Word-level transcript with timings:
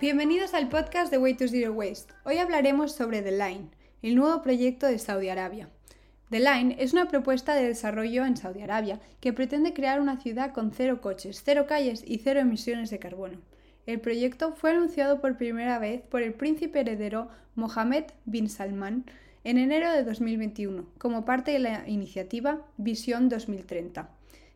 Bienvenidos 0.00 0.54
al 0.54 0.70
podcast 0.70 1.10
de 1.10 1.18
Way 1.18 1.34
to 1.34 1.46
Zero 1.46 1.74
Waste. 1.74 2.14
Hoy 2.24 2.38
hablaremos 2.38 2.92
sobre 2.92 3.20
The 3.20 3.32
Line, 3.32 3.68
el 4.00 4.14
nuevo 4.14 4.40
proyecto 4.40 4.86
de 4.86 4.98
Saudi 4.98 5.28
Arabia. 5.28 5.68
The 6.30 6.40
Line 6.40 6.76
es 6.78 6.94
una 6.94 7.06
propuesta 7.08 7.54
de 7.54 7.68
desarrollo 7.68 8.24
en 8.24 8.38
Saudi 8.38 8.62
Arabia 8.62 8.98
que 9.20 9.34
pretende 9.34 9.74
crear 9.74 10.00
una 10.00 10.18
ciudad 10.18 10.54
con 10.54 10.72
cero 10.72 11.02
coches, 11.02 11.42
cero 11.44 11.66
calles 11.68 12.02
y 12.06 12.16
cero 12.16 12.40
emisiones 12.40 12.88
de 12.88 12.98
carbono. 12.98 13.42
El 13.84 14.00
proyecto 14.00 14.54
fue 14.54 14.70
anunciado 14.70 15.20
por 15.20 15.36
primera 15.36 15.78
vez 15.78 16.00
por 16.00 16.22
el 16.22 16.32
príncipe 16.32 16.80
heredero 16.80 17.28
Mohammed 17.54 18.04
bin 18.24 18.48
Salman 18.48 19.04
en 19.44 19.58
enero 19.58 19.92
de 19.92 20.02
2021 20.02 20.86
como 20.96 21.26
parte 21.26 21.50
de 21.50 21.58
la 21.58 21.86
iniciativa 21.86 22.62
Visión 22.78 23.28
2030, 23.28 24.08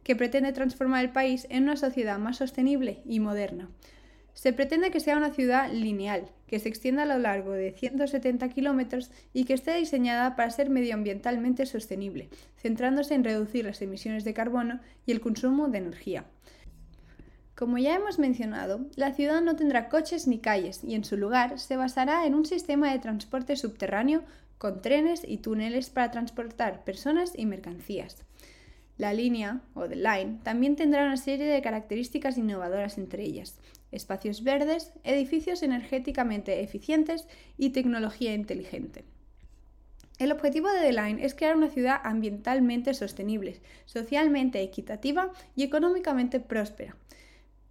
que 0.05 0.17
pretende 0.17 0.55
transformar 0.55 1.05
el 1.05 1.13
país 1.13 1.47
en 1.51 1.65
una 1.65 1.77
sociedad 1.77 2.19
más 2.19 2.39
sostenible 2.39 3.03
y 3.05 3.21
moderna. 3.21 3.69
Se 4.35 4.53
pretende 4.53 4.91
que 4.91 5.01
sea 5.01 5.17
una 5.17 5.33
ciudad 5.33 5.73
lineal, 5.73 6.29
que 6.47 6.59
se 6.59 6.69
extienda 6.69 7.05
a 7.05 7.07
lo 7.07 7.19
largo 7.19 7.53
de 7.53 7.73
170 7.73 8.49
kilómetros 8.51 9.11
y 9.33 9.45
que 9.45 9.55
esté 9.55 9.75
diseñada 9.77 10.37
para 10.37 10.51
ser 10.51 10.71
medioambientalmente 10.71 11.67
sostenible, 11.67 12.29
centrándose 12.57 13.15
en 13.15 13.25
reducir 13.25 13.65
las 13.65 13.81
emisiones 13.81 14.25
de 14.25 14.35
carbono 14.35 14.81
y 15.07 15.13
el 15.13 15.21
consumo 15.21 15.69
de 15.69 15.79
energía. 15.79 16.27
Como 17.55 17.79
ya 17.79 17.95
hemos 17.95 18.19
mencionado, 18.19 18.87
la 18.97 19.15
ciudad 19.15 19.41
no 19.41 19.55
tendrá 19.55 19.89
coches 19.89 20.27
ni 20.27 20.41
calles 20.41 20.83
y 20.83 20.97
en 20.97 21.05
su 21.05 21.17
lugar 21.17 21.61
se 21.61 21.77
basará 21.77 22.27
en 22.27 22.35
un 22.35 22.45
sistema 22.45 22.93
de 22.93 22.99
transporte 22.99 23.55
subterráneo 23.55 24.25
con 24.59 24.83
trenes 24.83 25.23
y 25.27 25.39
túneles 25.39 25.91
para 25.91 26.11
transportar 26.11 26.83
personas 26.83 27.33
y 27.37 27.47
mercancías. 27.47 28.25
La 28.97 29.13
línea, 29.13 29.61
o 29.75 29.89
the 29.89 29.97
line, 29.97 30.39
también 30.43 30.77
tendrá 30.77 31.05
una 31.05 31.17
serie 31.17 31.47
de 31.47 31.63
características 31.63 32.39
innovadoras 32.39 32.99
entre 32.99 33.25
ellas, 33.25 33.59
espacios 33.95 34.43
verdes, 34.43 34.93
edificios 35.05 35.63
energéticamente 35.63 36.63
eficientes 36.63 37.27
y 37.57 37.71
tecnología 37.71 38.35
inteligente. 38.35 39.05
El 40.19 40.31
objetivo 40.31 40.69
de 40.71 40.81
The 40.81 40.93
Line 40.93 41.25
es 41.25 41.35
crear 41.35 41.57
una 41.57 41.71
ciudad 41.71 42.01
ambientalmente 42.05 42.95
sostenible, 42.95 43.61
socialmente 43.85 44.63
equitativa 44.63 45.33
y 45.57 45.65
económicamente 45.65 46.39
próspera. 46.39 46.97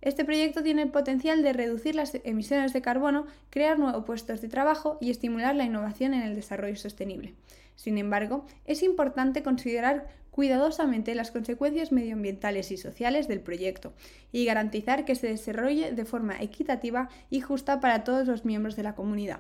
Este 0.04 0.26
proyecto 0.26 0.64
tiene 0.64 0.82
el 0.82 0.92
potencial 0.92 1.44
de 1.44 1.54
reducir 1.54 1.96
las 1.96 2.14
emisiones 2.26 2.74
de 2.74 2.82
carbono, 2.82 3.26
crear 3.50 3.80
nuevos 3.80 4.04
puestos 4.04 4.42
de 4.42 4.50
trabajo 4.50 4.98
y 5.00 5.10
estimular 5.10 5.56
la 5.56 5.64
innovación 5.64 6.14
en 6.14 6.24
el 6.24 6.36
desarrollo 6.36 6.76
sostenible. 6.76 7.36
Sin 7.78 7.98
embargo, 7.98 8.46
es 8.66 8.84
importante 8.84 9.44
considerar 9.44 10.10
cuidadosamente 10.30 11.16
las 11.16 11.32
consecuencias 11.32 11.94
medioambientales 11.94 12.70
y 12.72 12.76
sociales 12.76 13.30
del 13.30 13.40
proyecto 13.40 13.94
y 14.34 14.44
garantizar 14.44 15.06
que 15.06 15.16
se 15.16 15.28
desarrolle 15.28 15.94
de 15.94 16.04
forma 16.04 16.42
equitativa 16.42 17.08
y 17.30 17.40
justa 17.40 17.80
para 17.80 18.04
todos 18.04 18.28
los 18.28 18.44
miembros 18.44 18.76
de 18.76 18.84
la 18.84 18.96
comunidad. 18.96 19.40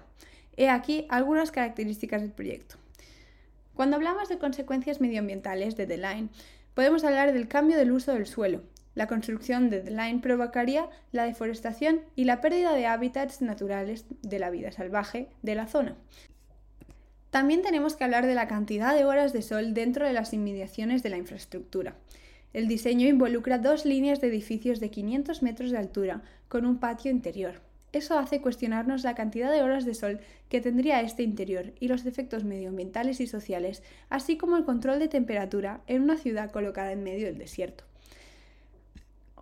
He 0.55 0.69
aquí 0.69 1.07
algunas 1.09 1.51
características 1.51 2.21
del 2.21 2.31
proyecto. 2.31 2.77
Cuando 3.75 3.97
hablamos 3.97 4.29
de 4.29 4.37
consecuencias 4.37 5.01
medioambientales 5.01 5.75
de 5.75 5.87
The 5.87 5.97
Line, 5.97 6.29
podemos 6.73 7.03
hablar 7.03 7.33
del 7.33 7.49
cambio 7.49 7.75
del 7.75 7.91
uso 7.91 8.13
del 8.13 8.27
suelo. 8.27 8.61
La 8.95 9.07
construcción 9.07 9.69
de 9.69 9.79
The 9.79 9.91
Line 9.91 10.19
provocaría 10.19 10.89
la 11.11 11.23
deforestación 11.25 12.01
y 12.15 12.25
la 12.25 12.41
pérdida 12.41 12.73
de 12.73 12.85
hábitats 12.85 13.41
naturales 13.41 14.05
de 14.21 14.39
la 14.39 14.51
vida 14.51 14.71
salvaje 14.71 15.29
de 15.41 15.55
la 15.55 15.67
zona. 15.67 15.95
También 17.31 17.63
tenemos 17.63 17.95
que 17.95 18.03
hablar 18.03 18.27
de 18.27 18.35
la 18.35 18.47
cantidad 18.47 18.93
de 18.93 19.05
horas 19.05 19.33
de 19.33 19.41
sol 19.41 19.73
dentro 19.73 20.05
de 20.05 20.13
las 20.13 20.33
inmediaciones 20.33 21.01
de 21.01 21.09
la 21.09 21.17
infraestructura. 21.17 21.95
El 22.53 22.67
diseño 22.67 23.07
involucra 23.07 23.57
dos 23.57 23.85
líneas 23.85 24.21
de 24.21 24.27
edificios 24.27 24.79
de 24.79 24.91
500 24.91 25.41
metros 25.41 25.71
de 25.71 25.79
altura 25.79 26.21
con 26.47 26.67
un 26.67 26.77
patio 26.77 27.09
interior. 27.09 27.61
Eso 27.91 28.19
hace 28.19 28.41
cuestionarnos 28.41 29.03
la 29.03 29.15
cantidad 29.15 29.51
de 29.51 29.63
horas 29.63 29.85
de 29.85 29.95
sol 29.95 30.19
que 30.49 30.61
tendría 30.61 31.01
este 31.01 31.23
interior 31.23 31.73
y 31.79 31.87
los 31.87 32.05
efectos 32.05 32.43
medioambientales 32.43 33.19
y 33.19 33.25
sociales, 33.25 33.81
así 34.09 34.37
como 34.37 34.55
el 34.55 34.65
control 34.65 34.99
de 34.99 35.07
temperatura 35.07 35.81
en 35.87 36.03
una 36.03 36.17
ciudad 36.17 36.51
colocada 36.51 36.91
en 36.91 37.03
medio 37.03 37.25
del 37.25 37.39
desierto. 37.39 37.83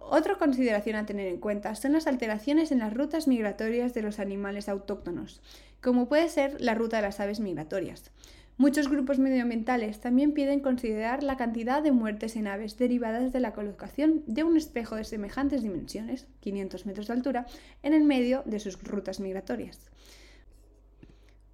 Otra 0.09 0.35
consideración 0.35 0.95
a 0.95 1.05
tener 1.05 1.27
en 1.27 1.39
cuenta 1.39 1.75
son 1.75 1.93
las 1.93 2.07
alteraciones 2.07 2.71
en 2.71 2.79
las 2.79 2.93
rutas 2.93 3.27
migratorias 3.27 3.93
de 3.93 4.01
los 4.01 4.19
animales 4.19 4.67
autóctonos, 4.67 5.41
como 5.81 6.09
puede 6.09 6.27
ser 6.27 6.59
la 6.59 6.73
ruta 6.73 6.97
de 6.97 7.03
las 7.03 7.19
aves 7.19 7.39
migratorias. 7.39 8.11
Muchos 8.57 8.89
grupos 8.89 9.17
medioambientales 9.17 10.01
también 10.01 10.33
piden 10.33 10.59
considerar 10.59 11.23
la 11.23 11.37
cantidad 11.37 11.81
de 11.81 11.91
muertes 11.91 12.35
en 12.35 12.47
aves 12.47 12.77
derivadas 12.77 13.31
de 13.31 13.39
la 13.39 13.53
colocación 13.53 14.23
de 14.27 14.43
un 14.43 14.57
espejo 14.57 14.95
de 14.95 15.03
semejantes 15.03 15.63
dimensiones, 15.63 16.27
500 16.41 16.85
metros 16.85 17.07
de 17.07 17.13
altura, 17.13 17.45
en 17.81 17.93
el 17.93 18.03
medio 18.03 18.43
de 18.45 18.59
sus 18.59 18.81
rutas 18.83 19.19
migratorias. 19.19 19.91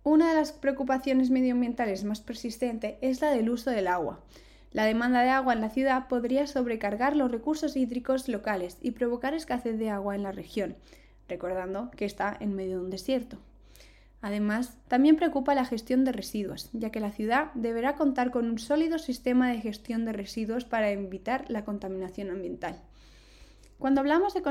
Una 0.04 0.30
de 0.30 0.36
las 0.36 0.52
preocupaciones 0.52 1.30
medioambientales 1.30 2.04
más 2.04 2.22
persistentes 2.22 2.96
es 3.02 3.22
la 3.22 3.32
del 3.32 3.50
uso 3.50 3.72
del 3.72 3.88
agua. 3.88 4.24
La 4.72 4.86
demanda 4.86 5.22
de 5.22 5.30
agua 5.30 5.54
en 5.54 5.62
la 5.62 5.70
ciudad 5.70 6.08
podría 6.08 6.46
sobrecargar 6.46 7.16
los 7.16 7.32
recursos 7.32 7.76
hídricos 7.78 8.28
locales 8.28 8.78
y 8.82 8.92
provocar 8.92 9.34
escasez 9.34 9.78
de 9.80 9.90
agua 9.90 10.16
en 10.16 10.24
la 10.24 10.32
región, 10.32 10.76
recordando 11.28 11.90
que 11.92 12.06
está 12.06 12.36
en 12.40 12.54
medio 12.54 12.80
de 12.80 12.86
un 12.86 12.90
desierto. 12.90 13.38
Además, 14.22 14.78
también 14.88 15.16
preocupa 15.16 15.56
la 15.56 15.66
gestión 15.66 16.04
de 16.04 16.12
residuos, 16.12 16.70
ya 16.74 16.90
que 16.90 17.00
la 17.00 17.12
ciudad 17.12 17.52
deberá 17.54 17.96
contar 17.96 18.32
con 18.32 18.50
un 18.50 18.60
sólido 18.60 18.98
sistema 18.98 19.50
de 19.50 19.62
gestión 19.62 20.06
de 20.06 20.14
residuos 20.14 20.66
para 20.66 20.90
evitar 20.90 21.46
la 21.50 21.64
contaminación 21.64 22.32
ambiental. 22.32 22.82
Cuando 23.78 24.02
hablamos 24.02 24.34
de 24.34 24.42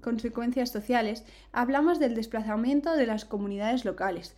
consecuencias 0.00 0.70
sociales, 0.70 1.24
hablamos 1.52 1.98
del 1.98 2.14
desplazamiento 2.14 2.96
de 2.96 3.06
las 3.06 3.26
comunidades 3.26 3.84
locales, 3.84 4.34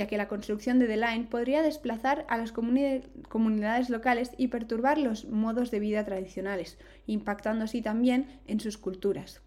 ya 0.00 0.06
que 0.06 0.16
la 0.16 0.28
construcción 0.28 0.78
de 0.78 0.86
The 0.86 0.96
Line 0.96 1.26
podría 1.28 1.60
desplazar 1.60 2.24
a 2.30 2.38
las 2.38 2.52
comunidades 2.52 3.90
locales 3.90 4.30
y 4.38 4.48
perturbar 4.48 4.96
los 4.96 5.26
modos 5.26 5.70
de 5.70 5.78
vida 5.78 6.06
tradicionales, 6.06 6.78
impactando 7.06 7.66
así 7.66 7.82
también 7.82 8.40
en 8.46 8.60
sus 8.60 8.78
culturas. 8.78 9.42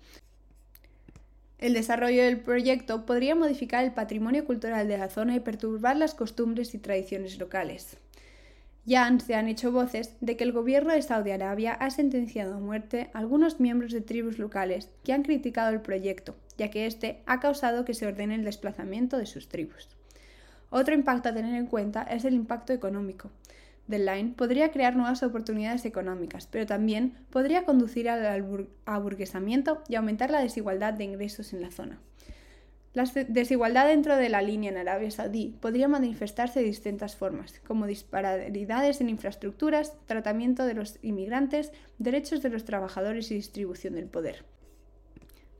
El 1.57 1.73
desarrollo 1.73 2.21
del 2.21 2.39
proyecto 2.39 3.03
podría 3.07 3.33
modificar 3.33 3.83
el 3.83 3.93
patrimonio 3.93 4.45
cultural 4.45 4.87
de 4.87 4.99
la 4.99 5.09
zona 5.09 5.35
y 5.35 5.39
perturbar 5.39 5.97
las 5.97 6.13
costumbres 6.13 6.75
y 6.75 6.77
tradiciones 6.77 7.39
locales. 7.39 7.97
Ya 8.85 9.11
se 9.25 9.33
han 9.33 9.47
hecho 9.47 9.71
voces 9.71 10.13
de 10.21 10.37
que 10.37 10.43
el 10.43 10.51
gobierno 10.51 10.93
de 10.93 11.01
Saudi 11.01 11.31
Arabia 11.31 11.73
ha 11.73 11.89
sentenciado 11.89 12.57
a 12.57 12.59
muerte 12.59 13.09
a 13.15 13.17
algunos 13.17 13.59
miembros 13.59 13.91
de 13.91 14.01
tribus 14.01 14.37
locales 14.37 14.91
que 15.03 15.13
han 15.13 15.23
criticado 15.23 15.71
el 15.71 15.81
proyecto, 15.81 16.35
ya 16.59 16.69
que 16.69 16.85
este 16.85 17.23
ha 17.25 17.39
causado 17.39 17.85
que 17.85 17.95
se 17.95 18.05
ordene 18.05 18.35
el 18.35 18.43
desplazamiento 18.43 19.17
de 19.17 19.25
sus 19.25 19.47
tribus. 19.47 19.89
Otro 20.75 20.95
impacto 20.95 21.29
a 21.29 21.33
tener 21.35 21.53
en 21.53 21.67
cuenta 21.67 22.01
es 22.01 22.25
el 22.25 22.33
impacto 22.33 22.73
económico. 22.73 23.29
The 23.87 23.99
Line 23.99 24.33
podría 24.35 24.71
crear 24.71 24.95
nuevas 24.95 25.21
oportunidades 25.21 25.85
económicas, 25.85 26.47
pero 26.47 26.65
también 26.65 27.13
podría 27.29 27.63
conducir 27.63 28.09
al 28.09 28.67
aburguesamiento 28.85 29.83
y 29.87 29.93
aumentar 29.93 30.31
la 30.31 30.41
desigualdad 30.41 30.95
de 30.95 31.03
ingresos 31.03 31.53
en 31.53 31.61
la 31.61 31.69
zona. 31.69 31.99
La 32.93 33.03
desigualdad 33.27 33.85
dentro 33.85 34.17
de 34.17 34.29
la 34.29 34.41
línea 34.41 34.71
en 34.71 34.77
Arabia 34.77 35.11
Saudí 35.11 35.55
podría 35.61 35.87
manifestarse 35.87 36.61
de 36.61 36.65
distintas 36.65 37.15
formas, 37.15 37.61
como 37.67 37.85
disparidades 37.85 38.99
en 38.99 39.09
infraestructuras, 39.09 39.93
tratamiento 40.07 40.65
de 40.65 40.73
los 40.73 40.97
inmigrantes, 41.03 41.71
derechos 41.99 42.41
de 42.41 42.49
los 42.49 42.65
trabajadores 42.65 43.29
y 43.29 43.35
distribución 43.35 43.93
del 43.93 44.07
poder. 44.07 44.43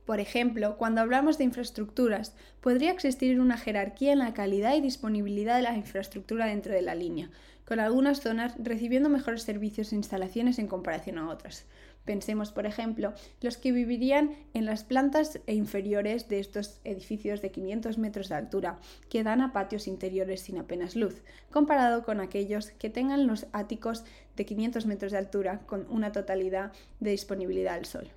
Por 0.04 0.20
ejemplo, 0.20 0.76
cuando 0.76 1.00
hablamos 1.00 1.38
de 1.38 1.44
infraestructuras, 1.44 2.34
podría 2.60 2.90
existir 2.90 3.40
una 3.40 3.56
jerarquía 3.56 4.12
en 4.12 4.18
la 4.18 4.34
calidad 4.34 4.74
y 4.74 4.82
disponibilidad 4.82 5.56
de 5.56 5.62
la 5.62 5.76
infraestructura 5.76 6.46
dentro 6.46 6.74
de 6.74 6.82
la 6.82 6.94
línea, 6.94 7.30
con 7.64 7.80
algunas 7.80 8.20
zonas 8.20 8.54
recibiendo 8.58 9.08
mejores 9.08 9.42
servicios 9.42 9.92
e 9.92 9.96
instalaciones 9.96 10.58
en 10.58 10.66
comparación 10.66 11.16
a 11.16 11.30
otras. 11.30 11.64
Pensemos, 12.04 12.52
por 12.52 12.66
ejemplo, 12.66 13.14
los 13.40 13.56
que 13.56 13.72
vivirían 13.72 14.36
en 14.52 14.66
las 14.66 14.84
plantas 14.84 15.40
e 15.46 15.54
inferiores 15.54 16.28
de 16.28 16.38
estos 16.38 16.80
edificios 16.84 17.40
de 17.40 17.50
500 17.50 17.96
metros 17.96 18.28
de 18.28 18.34
altura, 18.34 18.78
que 19.08 19.24
dan 19.24 19.40
a 19.40 19.54
patios 19.54 19.88
interiores 19.88 20.42
sin 20.42 20.58
apenas 20.58 20.96
luz, 20.96 21.22
comparado 21.50 22.04
con 22.04 22.20
aquellos 22.20 22.72
que 22.72 22.90
tengan 22.90 23.26
los 23.26 23.46
áticos 23.52 24.04
de 24.36 24.44
500 24.44 24.84
metros 24.84 25.12
de 25.12 25.18
altura 25.18 25.60
con 25.64 25.86
una 25.88 26.12
totalidad 26.12 26.72
de 27.00 27.12
disponibilidad 27.12 27.72
al 27.72 27.86
sol. 27.86 28.10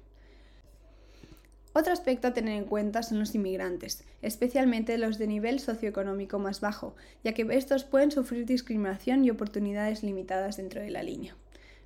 Otro 1.74 1.94
aspecto 1.94 2.28
a 2.28 2.34
tener 2.34 2.58
en 2.58 2.66
cuenta 2.66 3.04
son 3.04 3.20
los 3.20 3.36
inmigrantes, 3.36 4.04
especialmente 4.22 4.98
los 4.98 5.18
de 5.18 5.28
nivel 5.28 5.60
socioeconómico 5.60 6.40
más 6.40 6.60
bajo, 6.60 6.96
ya 7.24 7.34
que 7.34 7.46
estos 7.52 7.84
pueden 7.84 8.12
sufrir 8.12 8.46
discriminación 8.46 9.24
y 9.24 9.30
oportunidades 9.30 10.02
limitadas 10.02 10.58
dentro 10.58 10.82
de 10.82 10.90
la 10.90 11.04
línea. 11.04 11.36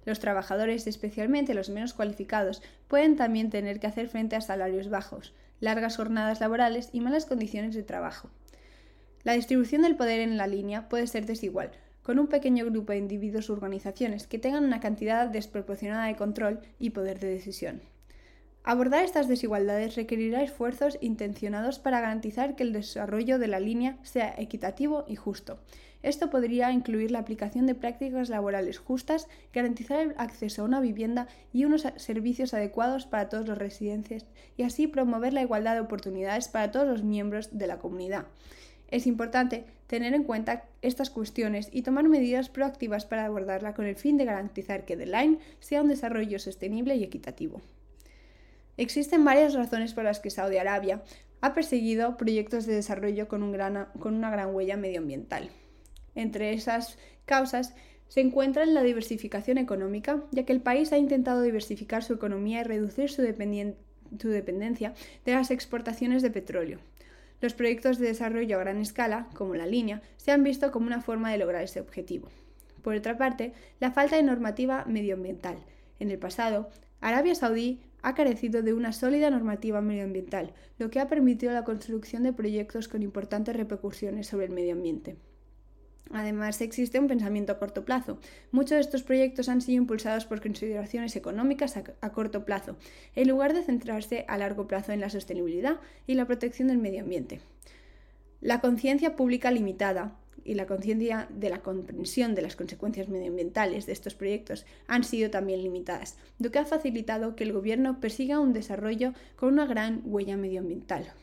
Los 0.06 0.20
trabajadores, 0.20 0.88
especialmente 0.88 1.54
los 1.54 1.70
menos 1.70 1.94
cualificados, 1.94 2.64
pueden 2.88 3.16
también 3.16 3.50
tener 3.50 3.80
que 3.80 3.88
hacer 3.88 4.08
frente 4.08 4.36
a 4.36 4.42
salarios 4.42 4.90
bajos, 4.90 5.34
largas 5.60 5.98
jornadas 5.98 6.40
laborales 6.40 6.90
y 6.92 7.02
malas 7.02 7.26
condiciones 7.26 7.76
de 7.76 7.84
trabajo. 7.84 8.30
La 9.24 9.34
distribución 9.34 9.84
del 9.84 9.96
poder 9.96 10.20
en 10.22 10.38
la 10.38 10.48
línea 10.48 10.90
puede 10.90 11.06
ser 11.06 11.26
desigual, 11.26 11.72
con 12.02 12.18
un 12.18 12.28
pequeño 12.28 12.66
grupo 12.66 12.94
de 12.94 12.98
individuos 12.98 13.50
u 13.50 13.54
organizaciones 13.54 14.26
que 14.26 14.40
tengan 14.40 14.66
una 14.66 14.80
cantidad 14.80 15.28
desproporcionada 15.28 16.08
de 16.08 16.16
control 16.16 16.62
y 16.80 16.90
poder 16.90 17.20
de 17.20 17.28
decisión. 17.28 17.82
Abordar 18.64 19.04
estas 19.04 19.28
desigualdades 19.28 19.96
requerirá 19.96 20.44
esfuerzos 20.44 21.00
intencionados 21.02 21.80
para 21.80 22.00
garantizar 22.00 22.56
que 22.56 22.62
el 22.62 22.74
desarrollo 22.74 23.40
de 23.40 23.48
la 23.48 23.60
línea 23.60 23.98
sea 24.04 24.36
equitativo 24.38 25.04
y 25.08 25.16
justo. 25.16 25.58
Esto 26.04 26.30
podría 26.30 26.72
incluir 26.72 27.10
la 27.10 27.20
aplicación 27.20 27.66
de 27.66 27.74
prácticas 27.74 28.30
laborales 28.30 28.78
justas, 28.78 29.28
garantizar 29.52 30.00
el 30.00 30.14
acceso 30.18 30.62
a 30.62 30.66
una 30.66 30.80
vivienda 30.80 31.28
y 31.54 31.66
unos 31.66 31.88
servicios 31.96 32.54
adecuados 32.54 33.08
para 33.08 33.30
todos 33.30 33.48
los 33.48 33.58
residentes 33.58 34.26
y 34.58 34.64
así 34.64 34.86
promover 34.86 35.34
la 35.34 35.42
igualdad 35.42 35.74
de 35.74 35.82
oportunidades 35.82 36.48
para 36.48 36.72
todos 36.72 36.88
los 36.88 37.04
miembros 37.04 37.58
de 37.58 37.66
la 37.66 37.80
comunidad. 37.80 38.28
Es 38.90 39.08
importante 39.08 39.66
tener 39.88 40.14
en 40.14 40.24
cuenta 40.24 40.66
estas 40.84 41.10
cuestiones 41.10 41.70
y 41.72 41.82
tomar 41.82 42.08
medidas 42.10 42.50
proactivas 42.50 43.06
para 43.06 43.26
abordarla 43.26 43.74
con 43.74 43.86
el 43.86 43.96
fin 43.96 44.18
de 44.18 44.26
garantizar 44.26 44.86
que 44.86 44.98
The 44.98 45.08
Line 45.08 45.40
sea 45.60 45.82
un 45.82 45.88
desarrollo 45.88 46.38
sostenible 46.38 46.96
y 46.96 47.04
equitativo. 47.04 47.62
Existen 48.82 49.24
varias 49.24 49.54
razones 49.54 49.94
por 49.94 50.06
las 50.06 50.20
que 50.20 50.32
Saudi 50.32 50.58
Arabia 50.58 51.04
ha 51.40 51.54
perseguido 51.54 52.18
proyectos 52.18 52.66
de 52.66 52.74
desarrollo 52.74 53.28
con, 53.28 53.56
con 54.00 54.16
una 54.16 54.32
gran 54.32 54.56
huella 54.56 54.76
medioambiental. 54.76 55.52
Entre 56.16 56.54
esas 56.54 56.98
causas 57.28 57.76
se 58.08 58.22
encuentra 58.22 58.66
la 58.66 58.82
diversificación 58.82 59.60
económica, 59.60 60.24
ya 60.32 60.46
que 60.46 60.54
el 60.54 60.62
país 60.62 60.92
ha 60.94 60.98
intentado 60.98 61.44
diversificar 61.44 62.04
su 62.04 62.14
economía 62.14 62.62
y 62.62 62.64
reducir 62.64 63.12
su 63.12 63.22
dependencia 63.22 64.96
de 65.26 65.32
las 65.32 65.52
exportaciones 65.52 66.24
de 66.24 66.32
petróleo. 66.32 66.80
Los 67.40 67.54
proyectos 67.54 68.00
de 68.00 68.08
desarrollo 68.08 68.58
a 68.58 68.62
gran 68.62 68.80
escala, 68.80 69.30
como 69.36 69.54
la 69.54 69.68
línea, 69.68 70.02
se 70.18 70.32
han 70.32 70.44
visto 70.44 70.72
como 70.72 70.88
una 70.88 71.02
forma 71.02 71.32
de 71.32 71.38
lograr 71.38 71.62
ese 71.62 71.82
objetivo. 71.82 72.30
Por 72.82 72.96
otra 72.96 73.16
parte, 73.16 73.54
la 73.80 73.92
falta 73.92 74.16
de 74.16 74.24
normativa 74.24 74.86
medioambiental. 74.88 75.58
En 76.00 76.10
el 76.10 76.18
pasado, 76.18 76.72
Arabia 77.00 77.36
Saudí 77.36 77.80
ha 78.02 78.16
carecido 78.16 78.62
de 78.62 78.74
una 78.74 78.94
sólida 78.94 79.30
normativa 79.30 79.82
medioambiental, 79.82 80.54
lo 80.80 80.90
que 80.90 81.00
ha 81.00 81.08
permitido 81.08 81.54
la 81.54 81.64
construcción 81.64 82.24
de 82.24 82.34
proyectos 82.34 82.88
con 82.88 83.04
importantes 83.04 83.56
repercusiones 83.56 84.28
sobre 84.28 84.46
el 84.46 84.52
medio 84.52 84.74
ambiente. 84.74 85.18
Además, 86.14 86.60
existe 86.60 87.00
un 87.00 87.08
pensamiento 87.08 87.54
a 87.54 87.60
corto 87.60 87.86
plazo. 87.86 88.20
Muchos 88.52 88.72
de 88.72 88.82
estos 88.82 89.04
proyectos 89.04 89.48
han 89.48 89.62
sido 89.62 89.78
impulsados 89.78 90.26
por 90.26 90.42
consideraciones 90.42 91.16
económicas 91.16 91.78
a, 91.78 92.12
corto 92.12 92.44
plazo, 92.44 92.76
en 93.16 93.30
lugar 93.30 93.54
de 93.54 93.64
centrarse 93.64 94.26
a 94.28 94.38
largo 94.38 94.68
plazo 94.68 94.92
en 94.92 95.00
la 95.00 95.10
sostenibilidad 95.10 95.80
y 96.08 96.16
la 96.16 96.26
protección 96.26 96.68
del 96.68 96.80
medio 96.80 97.02
ambiente. 97.02 97.40
La 98.42 98.60
conciencia 98.60 99.16
pública 99.16 99.52
limitada 99.52 100.18
y 100.44 100.56
la 100.56 100.68
conciencia 100.68 101.28
de 101.30 101.50
la 101.50 101.62
comprensión 101.62 102.36
de 102.36 102.42
las 102.42 102.56
consecuencias 102.56 103.10
medioambientales 103.10 103.86
de 103.86 103.94
estos 103.94 104.16
proyectos 104.16 104.66
han 104.88 105.04
sido 105.04 105.30
también 105.30 105.62
limitadas, 105.64 106.18
lo 106.40 106.52
que 106.52 106.60
ha 106.60 106.66
facilitado 106.66 107.36
que 107.36 107.44
el 107.44 107.54
gobierno 107.54 108.00
persiga 108.00 108.40
un 108.40 108.54
desarrollo 108.54 109.14
con 109.36 109.54
una 109.54 109.66
gran 109.66 110.02
huella 110.06 110.38
medioambiental. 110.38 111.14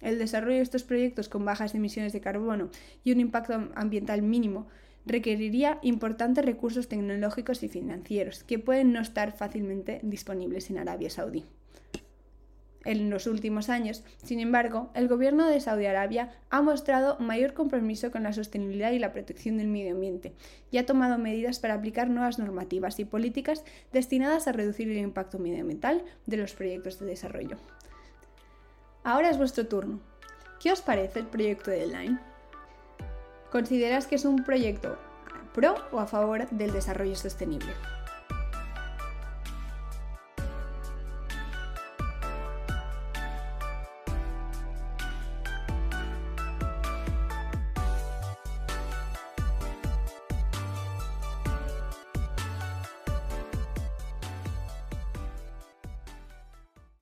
El 0.00 0.18
desarrollo 0.18 0.56
de 0.56 0.62
estos 0.62 0.84
proyectos 0.84 1.28
con 1.28 1.44
bajas 1.44 1.74
emisiones 1.74 2.12
de 2.12 2.20
carbono 2.20 2.70
y 3.02 3.12
un 3.12 3.20
impacto 3.20 3.70
ambiental 3.74 4.22
mínimo 4.22 4.68
requeriría 5.06 5.78
importantes 5.82 6.44
recursos 6.44 6.88
tecnológicos 6.88 7.62
y 7.62 7.68
financieros 7.68 8.44
que 8.44 8.58
pueden 8.58 8.92
no 8.92 9.00
estar 9.00 9.36
fácilmente 9.36 10.00
disponibles 10.02 10.70
en 10.70 10.78
Arabia 10.78 11.10
Saudí 11.10 11.44
en 12.84 13.10
los 13.10 13.26
últimos 13.26 13.68
años. 13.68 14.04
Sin 14.22 14.40
embargo, 14.40 14.90
el 14.94 15.08
gobierno 15.08 15.46
de 15.46 15.60
Saudi 15.60 15.86
Arabia 15.86 16.32
ha 16.50 16.62
mostrado 16.62 17.18
mayor 17.18 17.54
compromiso 17.54 18.10
con 18.10 18.22
la 18.22 18.32
sostenibilidad 18.32 18.92
y 18.92 18.98
la 18.98 19.12
protección 19.12 19.58
del 19.58 19.68
medio 19.68 19.92
ambiente 19.94 20.34
y 20.70 20.78
ha 20.78 20.86
tomado 20.86 21.18
medidas 21.18 21.58
para 21.58 21.74
aplicar 21.74 22.10
nuevas 22.10 22.38
normativas 22.38 22.98
y 22.98 23.04
políticas 23.04 23.64
destinadas 23.92 24.48
a 24.48 24.52
reducir 24.52 24.90
el 24.90 24.98
impacto 24.98 25.38
medioambiental 25.38 26.02
de 26.26 26.36
los 26.36 26.54
proyectos 26.54 26.98
de 26.98 27.06
desarrollo. 27.06 27.56
Ahora 29.04 29.30
es 29.30 29.38
vuestro 29.38 29.66
turno. 29.66 30.00
¿Qué 30.60 30.72
os 30.72 30.82
parece 30.82 31.20
el 31.20 31.26
proyecto 31.26 31.70
de 31.70 31.86
Line? 31.86 32.18
¿Consideras 33.50 34.06
que 34.06 34.16
es 34.16 34.24
un 34.24 34.44
proyecto 34.44 34.98
pro 35.54 35.74
o 35.92 36.00
a 36.00 36.06
favor 36.06 36.48
del 36.50 36.72
desarrollo 36.72 37.16
sostenible? 37.16 37.72